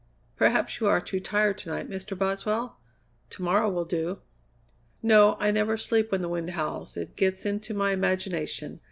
"Perhaps 0.35 0.79
you 0.79 0.87
are 0.87 0.99
too 0.99 1.19
tired 1.19 1.59
to 1.59 1.69
night, 1.69 1.87
Mr. 1.87 2.17
Boswell? 2.17 2.79
To 3.29 3.43
morrow 3.43 3.69
will 3.69 3.85
do." 3.85 4.17
"No. 5.03 5.37
I 5.39 5.51
never 5.51 5.77
sleep 5.77 6.11
when 6.11 6.23
the 6.23 6.27
wind 6.27 6.49
howls; 6.49 6.97
it 6.97 7.15
gets 7.15 7.45
into 7.45 7.75
my 7.75 7.91
imagination. 7.91 8.79